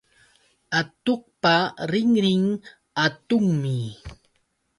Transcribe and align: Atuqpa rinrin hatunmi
Atuqpa 0.79 1.53
rinrin 1.91 2.43
hatunmi 2.99 3.75